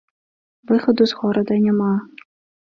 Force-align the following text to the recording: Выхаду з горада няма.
Выхаду 0.71 1.03
з 1.11 1.19
горада 1.19 1.59
няма. 1.67 1.91